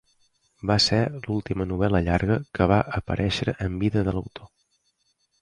Va 0.69 0.77
ser 0.85 1.01
l'última 1.25 1.67
novel·la 1.73 2.01
llarga 2.07 2.39
que 2.59 2.69
va 2.73 2.81
aparèixer 3.01 3.57
en 3.69 3.79
vida 3.85 4.05
de 4.09 4.17
l'autor. 4.19 4.51